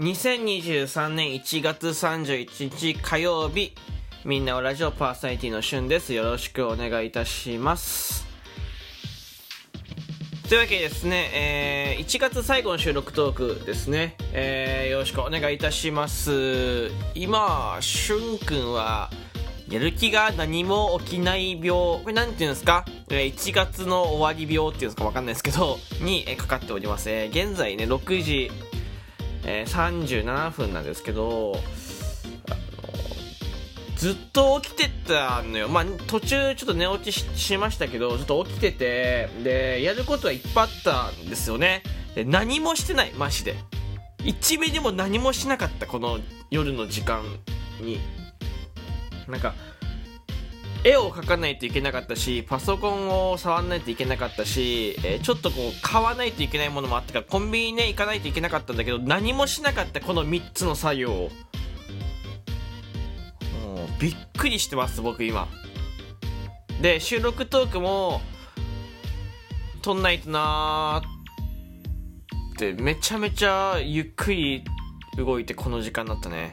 [0.00, 3.74] 2023年1月31日火曜日
[4.24, 6.14] みんなをラジオパーソナリティのしゅんです。
[6.14, 8.26] よろしくお願いいたします。
[10.48, 16.90] というわけでですね、えー、1月最後の収録トークですね、えー、よろしくお願いいたします。
[17.14, 19.10] 今しゅんくんは
[19.68, 21.70] やる気が何も起きない病。
[21.70, 25.04] これなんていうんですか？1月の終わり病っていうんですか？
[25.04, 27.10] わかんないですけどにかかっております。
[27.10, 28.50] 現在ね6時、
[29.50, 31.58] えー、37分なんですけど
[33.96, 35.68] ずっと起きてたのよ。
[35.68, 41.82] まあ、途中ちょっと寝落ちしましたけど、ずっと起きてて、で、やることはいっぱいあったんですよね。
[42.14, 43.56] で、何もしてない、マジで。
[44.20, 46.18] 1ミリも何もしなかった、この
[46.50, 47.22] 夜の時間
[47.82, 48.00] に。
[49.28, 49.52] なんか、
[50.82, 61.30] 絵を描かないといけなかったし、パソコンを触らないといけなかったし、えー、ちょっとこう、買わないといけないものもあったから、コンビニね、行かないといけなかったんだけど、何もしなかったこの3つの作業を。
[63.62, 65.48] もう、びっくりしてます、僕今。
[66.80, 68.22] で、収録トークも、
[69.82, 71.06] 撮んないとなー
[72.54, 74.64] って、めちゃめちゃゆっくり
[75.16, 76.52] 動いてこの時間だったね。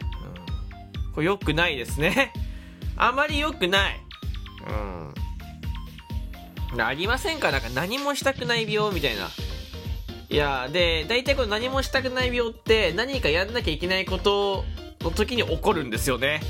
[1.06, 2.34] うん、これ良くないですね。
[2.98, 4.07] あまり良くない。
[6.74, 6.82] うん。
[6.82, 7.52] ありませんか？
[7.52, 9.30] なんか何もしたくない病みたいな。
[10.30, 14.66] いや、で、大体この何もしたくない病って何かやんなきゃいけないこと
[15.02, 16.42] の時に起こるんですよね。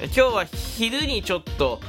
[0.00, 1.80] 今日は昼にちょっと、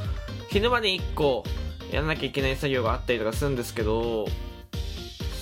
[0.50, 1.44] 昼まで1個
[1.92, 4.28] やんなきゃいけない作業があったりとかするんですけど、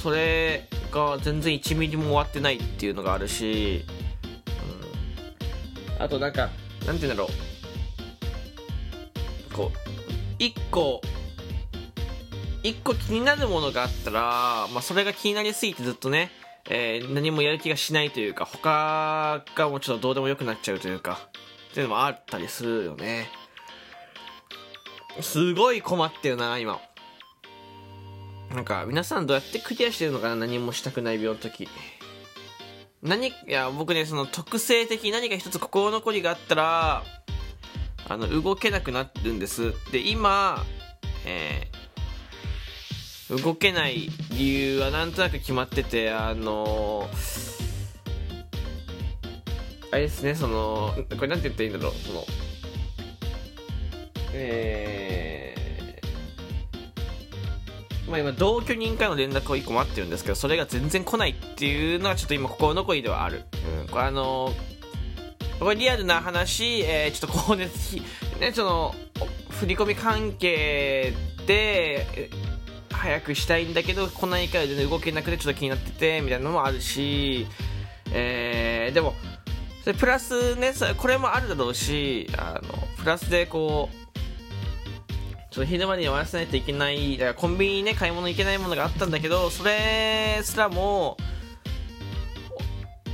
[0.02, 3.84] それが全然1ミリも終わってないっていうのがあるし、
[5.98, 6.50] うん、あとなんか、
[6.86, 7.30] なんて言うんだろ
[9.52, 9.54] う。
[9.54, 9.78] こう、
[10.40, 11.02] 一個、
[12.64, 16.32] 一個気になるものがあったら、まあ、それが気になりすぎてずっとね、
[16.70, 21.20] えー、何もやる気がしないというか、他がもうちょっとどうでもよくなっちゃうというか、
[21.72, 23.30] っていうのもあったりするよね。
[25.22, 26.80] すごい困ってるな、今。
[28.54, 31.68] なんか、皆さんどうやってクリアしてるのかな何もしたくない病の時。
[33.02, 37.04] 何、いや、僕ね、その特性的に何か一つ心残りがあったら、
[38.08, 39.74] あの動けなくなるんです。
[39.92, 40.64] で今、
[41.26, 47.10] えー、動けない理由はなんとなく決まっててあの
[49.92, 52.24] あれですねそのこれなんて言ったらいいんだろうその
[54.34, 63.44] えー、まあ今同居人からの連絡を1個待ってるんですけどそれが全然来ないっていうのはちょっと今心残りではある、
[63.82, 64.77] うん、これあのー
[65.60, 68.02] これリアルな話、えー、ちょっと光熱費、
[68.40, 68.96] ね、その、
[69.50, 71.14] 振り込み関係
[71.48, 72.30] で、
[72.92, 77.48] 早くしたいんだけど、来ないから全然動けなくてちょっと気になってて、みたいなのもあるし、
[78.12, 79.14] えー、でも、
[79.84, 83.98] それプラスね、これもあるだろうし、あの、プラスでこう、
[85.50, 91.18] ちょっと昼までに終わらせないといけない、だからコンビニにね、買い物行けないものがあったんだけど、それすらも、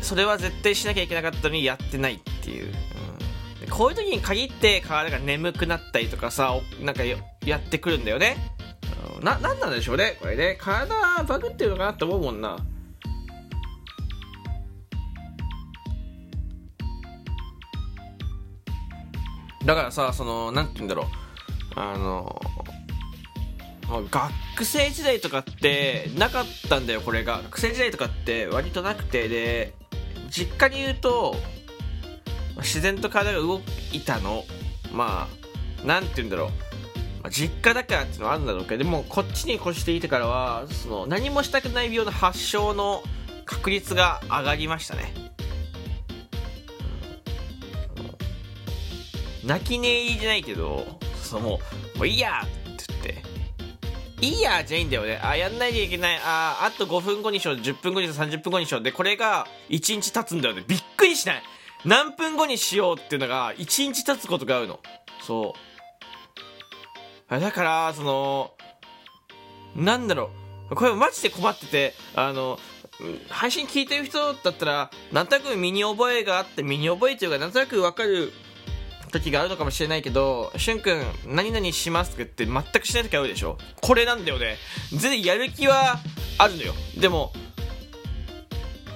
[0.02, 2.20] それは絶対しなきゃいけなかったのにやってない。
[2.44, 2.74] ていう、
[3.62, 7.18] うん、こういう時に限って体が眠くなったりとかさなんかや
[7.58, 8.38] ってくるんだよね、
[9.18, 10.58] うん、な何なんでしょうねこれね。
[10.60, 12.58] 体バグってるのかなって思うもんな。
[19.66, 21.06] だからさそのなんて言うんだろう。
[21.76, 22.42] あの
[24.10, 27.42] 学生時代とかってなかったんだよこれが。
[27.44, 29.28] 学生時代とかって割となくて。
[29.30, 29.74] で
[30.30, 31.36] 実家に言うと
[32.64, 34.44] 自然と体が動いたの
[34.92, 35.28] ま
[35.84, 36.48] あなんて言うんだろう、
[37.22, 43.04] まあ、実家だからっていうのはあるんだろうけどでもこっちに越していてからはその何もしたくない病の発症の
[43.46, 45.14] 確率が上がりましたね、
[49.46, 50.86] 泣き寝入りじゃないけど
[51.22, 51.60] そのも
[51.96, 53.34] うもういいやって言って
[54.26, 55.20] いいやじゃいいんだよね。
[55.22, 56.18] あ、やんないといけない。
[56.24, 57.56] あ、あと5分後にしよう。
[57.58, 58.26] 10分後にしよう。
[58.26, 58.82] 30分後にしよう。
[58.82, 60.64] で、これが1日経つんだよね。
[60.66, 61.44] びっくりしない。
[61.86, 64.80] 何分後にしようっていうのが1日経つことがあるの。
[65.22, 65.54] そ
[67.30, 67.40] う。
[67.40, 68.52] だから、その、
[69.76, 70.30] なんだろ
[70.70, 70.76] う。
[70.76, 72.60] これマジで困ってて、あの、
[73.30, 78.32] 配信聞いてる人だったら、なんとなく身に覚えがあって、身に覚えていうか、なんとなくわかる
[79.12, 84.58] 時があるのかもしれないけど、しゅんくん、何々しますって言って全くしない時あるでしょこれなんだよね。
[84.92, 86.00] 全然やる気は
[86.38, 86.74] あるのよ。
[86.98, 87.34] でも、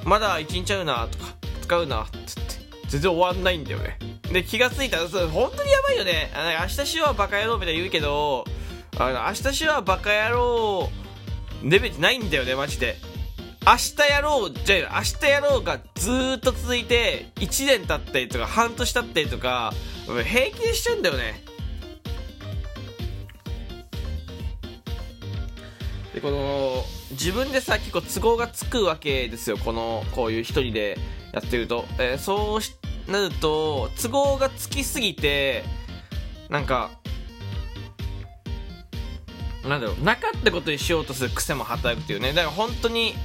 [0.03, 2.46] まだ1日あるなとか、使うなってって、
[2.87, 3.97] 全然終わんないんだよね。
[4.31, 6.31] で、気がついたら、それ本当にやばいよね。
[6.33, 8.45] あの明日しようバカ野郎みたいな言うけど、
[8.97, 10.89] あの、明日しようバカ野郎
[11.63, 12.95] レベルないんだよね、マジで。
[13.67, 19.73] 明日やろうじゃあ明日やろうがずーっと続いて1年経ったりとか半年経ったりとか
[20.05, 21.43] 平気でしちゃうんだよね
[26.13, 30.97] でこの自分でさ結構都合がつくわけですよこのこういう一人で
[31.33, 32.76] やってると、えーそうし
[33.07, 35.63] なると都合がつきすぎて
[36.49, 36.91] なんか
[39.67, 42.29] なんだろうなかったことにしようとする癖も働くっていうね。
[42.33, 43.15] だから本当に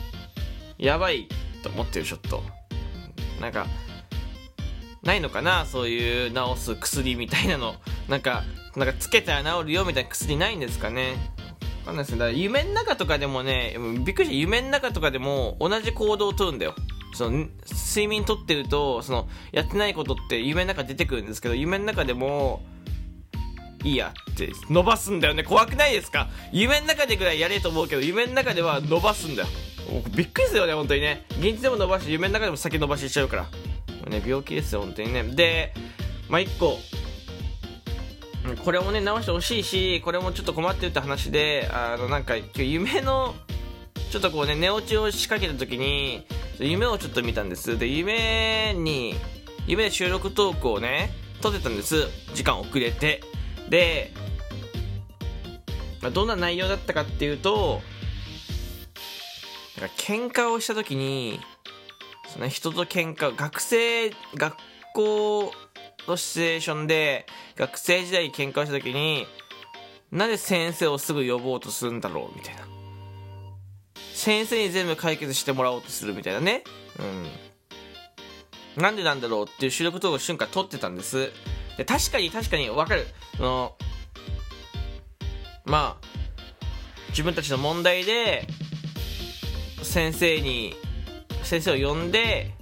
[0.79, 1.29] やばい
[1.62, 2.43] と思ってるちょっと。
[3.40, 3.67] なんか
[5.02, 7.76] ないのかなそういう治す薬みたいなの。
[8.08, 8.44] なんか
[8.76, 11.17] なんかつけたら治るよみたいな薬ないんですかね。
[11.84, 12.19] かんないですね。
[12.19, 14.37] だから夢の中とかでもねびっくりした。
[14.37, 16.75] 夢の中とかでも同じ行動をとるんだよ。
[17.12, 22.62] その睡眠とってるとそのやってないことって夢の中出てくるんですけど夢の中でも
[23.85, 25.43] いいやって伸ばすんだよね。
[25.43, 26.29] 怖くないですか？
[26.53, 29.49] 夢の中でぐらいやれと思うけど夢の中では伸ばすんだよ。
[30.14, 31.25] びっくりするよね本当にね。
[31.31, 33.47] 現実でも伸ばして夢の中でも先伸ばししちゃうから。
[34.08, 35.23] ね病気ですよ本当にね。
[35.25, 35.75] で
[36.29, 36.79] まあ1個。
[38.65, 43.35] これもね直してほしいしこれもちょっと困ってるって話であのなんか今日夢の
[44.11, 46.26] ちょっとこうね寝落ちを仕掛けた時に
[46.59, 47.79] 夢をちょっと見たんです。
[47.79, 49.15] で夢に
[49.67, 51.11] 夢で収録トークをね
[51.41, 52.09] 撮ってたんです。
[52.35, 53.21] 時間遅れて。
[53.69, 54.13] で、
[56.03, 57.81] まあ、どんな内容だったかっていうと
[59.81, 61.41] なんか喧嘩をした時に
[62.29, 64.57] その人と喧嘩学生学
[64.95, 65.53] 校
[66.07, 67.27] のシチュエーションで
[67.57, 69.27] 学生時代喧嘩をした時に
[70.11, 72.72] なぜ先生をすぐ呼ぼうとするんだろうみたいな。
[74.23, 76.63] 先生に全部解決してもらおうとするみたいなね。
[78.77, 78.81] うん。
[78.81, 81.33] なんでなんだろうっていう収録動画瞬間撮ってたんです。
[81.77, 83.05] で確かに確かに分かる。
[83.37, 83.77] その
[85.65, 86.07] まあ
[87.09, 88.47] 自分たちの問題で
[89.83, 90.77] 先生に
[91.43, 92.53] 先生を呼んで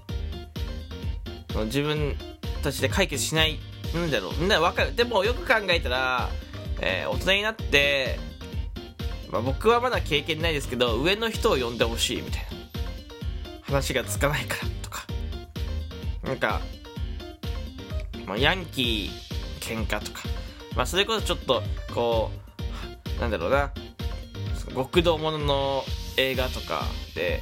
[1.66, 2.16] 自分
[2.62, 3.60] たちで解決しない
[3.94, 4.32] んだろう。
[4.38, 4.96] みんな分かる。
[4.96, 6.30] でもよく考えたら、
[6.80, 8.18] えー、大人になって、
[9.30, 12.48] まあ、僕はまだ経験ないですけど上の人を呼んでほしいみたいな。
[13.62, 15.06] 話がつかないからとか。
[16.24, 16.60] なんか、
[18.26, 20.22] まあ、ヤンキー喧嘩とか、
[20.74, 21.62] まあ、それこそちょっと
[21.94, 22.30] こ
[23.16, 23.72] うなんだろうな。
[24.74, 25.84] 極道ものの
[26.16, 26.84] 映画とか
[27.14, 27.40] で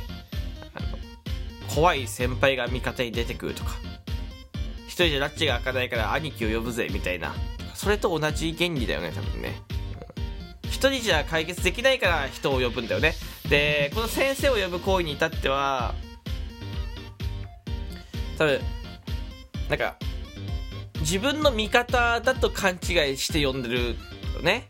[1.75, 3.73] 怖い先輩が味方に出てくるとか。
[4.87, 7.35] 一人じゃ拉致が開かないから兄貴を呼ぶぜみたいな。
[7.75, 9.61] それと同じ原理だよね多分ね。
[10.79, 13.15] 人じゃ解決できないから人を呼ぶんだよね。
[13.49, 15.95] でこの先生を呼ぶ行為に至っては
[18.37, 18.61] 多分
[19.69, 19.97] なんか
[21.01, 23.97] 自分の味方だと勘違いして呼んでる
[24.35, 24.67] よね。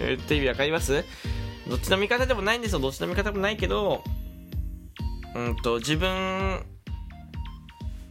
[0.00, 1.04] え、って意味わかります？
[1.68, 2.78] どっちの味方でもないんですよ。
[2.78, 4.02] どっちの味方でもないけど
[5.34, 6.64] うんと自分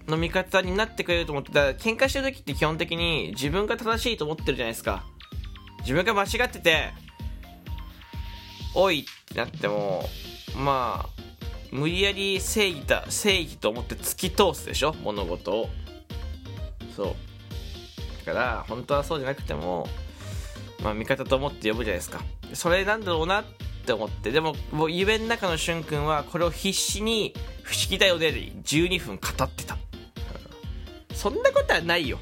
[0.07, 5.03] の味方になってくれると思ってた喧嘩してる時って基本的に自分が正しいと思ってるじゃないですか。
[5.87, 6.89] 自分が間違ってて
[8.75, 10.03] おいってなっても
[10.53, 11.21] まあ
[11.71, 14.93] 無理やり正義だ正義と思って突き通すでしょ？
[15.01, 15.69] 物事を。
[16.93, 17.15] そう。
[18.25, 19.87] だから本当はそうじゃなくても
[20.83, 22.19] まあ味方と思って呼ぶじゃないですか。
[22.53, 23.45] それなんだろうなっ
[23.85, 29.77] て思ってでももう夢の中のしゅんくんはこれを必死に「不思議だよね」で12分語ってた。
[31.13, 32.19] そんなことはないよ。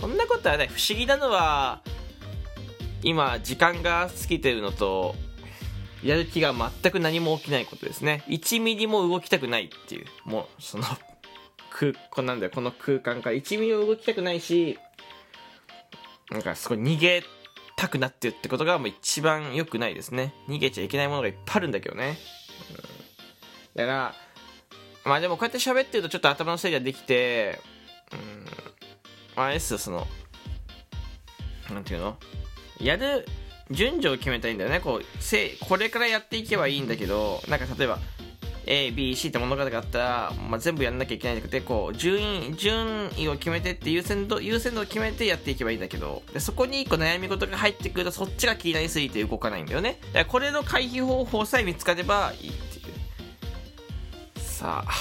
[0.00, 0.68] そんなことはない。
[0.68, 1.82] 不思議なのは
[3.02, 5.14] 今時間が過ぎてるのと
[6.02, 8.22] やる気が全く何も起きないことですね。
[8.28, 10.06] 1ミリも動きたくないっていう。
[10.24, 10.84] もうその
[11.70, 13.36] 空こなんだよこの空間から。
[13.36, 14.78] 1ミリも動きたくないし
[16.30, 17.24] なんかすごい逃げ
[17.76, 20.34] たくなってるってことがもう一番良くないですね。
[20.48, 22.18] 逃げちゃいけないものがいっぱいあるんだけどね、
[22.70, 24.14] うん、だから
[25.04, 27.60] まあでもこうやって喋ってるとちょっと頭の整理ができて
[28.12, 29.42] うん。
[29.42, 30.06] あれですよその
[31.70, 32.16] なんていうの？
[32.80, 33.26] やる
[33.70, 34.80] 順序を決めたいんだよね。
[34.80, 37.98] こうせこれからやっていけばいいんだけどなんか例えば
[38.68, 49.98] ABC って物語があったら、まあ、全部やんなきゃいけないじゃなくてこう順位順位を決めてって優先度優先度を決めてやっていけばいいんだけどでそこに1個悩み事が入ってくるとそっちが気になりすぎて動かないんだよね。
[50.08, 54.40] だからこれの回避方法さえ見つかればいいっていう。
[54.40, 54.92] さあ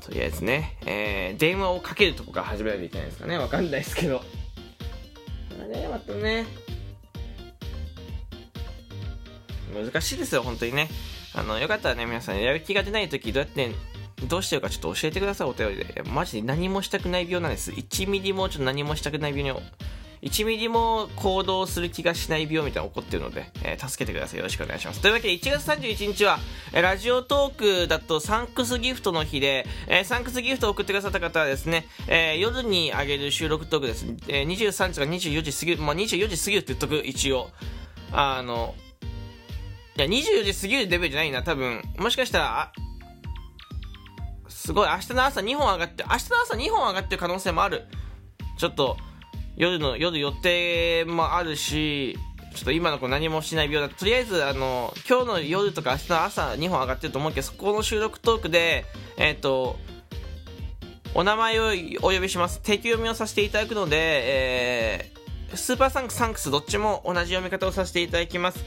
[0.00, 3.36] とりあえずね、えー、電話をかけるとこから始めないといけないですかね。
[3.36, 4.22] わかんないですけど。
[5.66, 6.46] あれまたね。
[9.74, 10.88] 難しいですよ本当にね。
[11.34, 13.70] あのよかったらね皆さんやる気が出ない時どうやって
[14.26, 16.02] どうしてるかちょっと教えてくださいお便りで。
[16.06, 17.72] マジで何もしたくない病なんです。
[17.72, 19.60] 1ミリもちょっと何もしたくない病に
[20.22, 24.38] 1ミリも行動する気がしない病みたいなの起こってるので、えー、助けてください。
[24.38, 25.00] よろしくお願いします。
[25.00, 26.38] というわけで、1月31日は、
[26.72, 34.06] え、ラジオトークだとサンクスギフトの日で、えー、サンクスギフトを送ってくださった方はですね、えー、夜に上げる収録トークです。
[34.28, 37.50] えー、23時から24時過ぎる、まあ、24時過ぎるって言っとく、一応。
[38.12, 38.74] あの、
[39.96, 41.82] いや、24時過ぎるレベルじゃないな、多分。
[41.98, 42.72] もしかしたら、
[44.48, 47.84] すごい、明日の朝2本上がって、明日の朝2本上がってる可能性もある。
[48.58, 48.96] ちょっと、
[49.56, 52.18] 夜の、夜予定もあるし、
[52.54, 58.84] ちょっと今の子何もしない病だとりあえず、あの、今日の夜とか明日の朝2本上がってると思うけど、そこの収録トークで、
[59.16, 59.78] えっ、ー、と、
[61.14, 61.72] お名前を
[62.02, 62.60] お呼びします。
[62.62, 68.64] 提供読みをさせていただくので、えー、 Super Thanks、Thanks、どっちも同じ読み方をさせていただきます。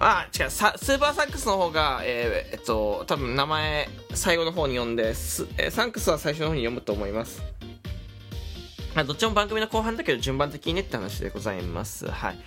[0.00, 7.42] あ、違う、 Super Thanks の方が、えー、えっと、多分名前、最後の方に読んで、えー、 Thanks は最初の方に読むと思います。
[8.98, 12.10] まあ、どっちも番組の後半だけど順番的にねって話でございます。
[12.10, 12.38] はい。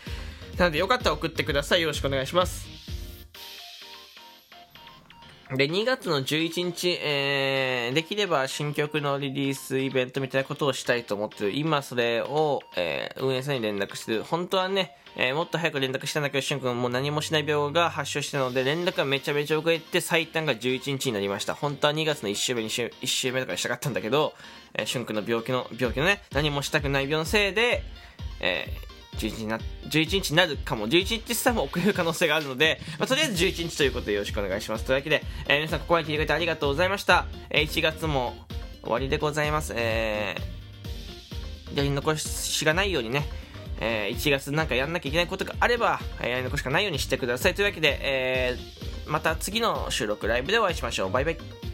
[0.58, 1.81] なのでよかったら送ってください。
[1.81, 2.80] よろしくお願いします。
[5.55, 11.51] で、2月の11日、えー、できれば新曲のリリースイベントみたいなことをしたいと思ってる。
[11.51, 14.24] 今それを、えー、運営さんに連絡してる。
[14.24, 21.53] 本当はね、えー、もっと早く連絡したんだけど、しゅんくんもう何もしない病が発症したので、連絡がめちゃめちゃ遅れて、最短が11日になりました。
[21.53, 24.34] 本当は2月の1週目、2週 ,1 週目とかにしたかったんだけど、
[24.74, 27.84] えー、しゅんくんの病気の、病気のね、何もしたくない病のせいで、
[28.39, 34.85] えー、11日にな、11日になるかも、11日さえも遅れる可能性があるので、まあ、とりあえず11日ということでよろしくお願いします。
[34.85, 37.25] というわけで、えー、皆さんここまで聞いてくれてありがとうございました。
[37.49, 38.35] えー、1月も
[38.83, 39.73] 終わりでございます。
[39.75, 43.27] えー、やり残しがないようにね、
[43.79, 47.53] えー、1月なんかやんなきゃいけないことがあれば、やり残しがないようにしてください。
[47.53, 51.11] というわけで、えー、また次の収録ライブでお会いしましょう。
[51.11, 51.70] バイバイ。